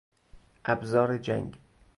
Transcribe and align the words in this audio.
ابزار 0.65 1.17
جنگ 1.17 1.57